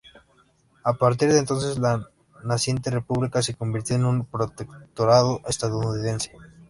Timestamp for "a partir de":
0.83-1.37